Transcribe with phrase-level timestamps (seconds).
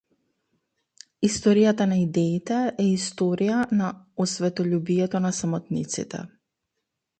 [1.27, 3.91] Историјата на идеите е историја на
[4.27, 6.27] осветољубието на самотниците.